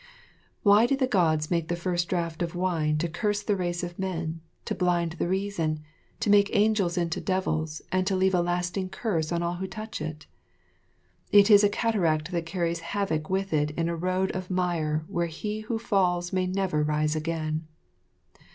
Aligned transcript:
Why 0.63 0.87
did 0.87 0.97
the 0.97 1.05
Gods 1.05 1.51
make 1.51 1.67
the 1.67 1.75
first 1.75 2.09
draught 2.09 2.41
of 2.41 2.55
wine 2.55 2.97
to 2.97 3.07
curse 3.07 3.43
the 3.43 3.55
race 3.55 3.83
of 3.83 3.99
men, 3.99 4.41
to 4.65 4.73
make 4.73 4.79
blind 4.79 5.11
the 5.11 5.27
reason, 5.27 5.79
to 6.21 6.31
make 6.31 6.49
angels 6.55 6.97
into 6.97 7.21
devils 7.21 7.83
and 7.91 8.07
to 8.07 8.15
leave 8.15 8.33
a 8.33 8.41
lasting 8.41 8.89
curse 8.89 9.31
on 9.31 9.43
all 9.43 9.57
who 9.57 9.67
touch 9.67 10.01
it? 10.01 10.25
"It 11.31 11.51
is 11.51 11.63
a 11.63 11.69
cataract 11.69 12.31
that 12.31 12.47
carries 12.47 12.79
havoc 12.79 13.29
with 13.29 13.53
it 13.53 13.69
in 13.77 13.87
a 13.89 13.95
road 13.95 14.31
of 14.31 14.49
mire 14.49 15.05
where 15.07 15.27
he 15.27 15.59
who 15.59 15.77
falls 15.77 16.33
may 16.33 16.47
never 16.47 16.81
rise 16.81 17.15
again." 17.15 17.67